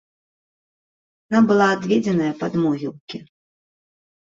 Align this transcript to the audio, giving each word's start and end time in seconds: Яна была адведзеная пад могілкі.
Яна 1.33 1.41
была 1.51 1.67
адведзеная 1.75 2.33
пад 2.41 2.51
могілкі. 2.65 3.17